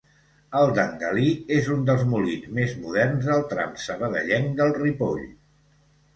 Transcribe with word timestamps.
El 0.59 0.69
d'en 0.77 0.95
Galí 1.03 1.25
és 1.57 1.69
un 1.75 1.83
dels 1.89 2.01
molins 2.13 2.47
més 2.61 2.73
moderns 2.87 3.29
del 3.33 3.45
tram 3.53 3.77
sabadellenc 3.85 4.59
del 4.63 4.77
Ripoll. 4.81 5.25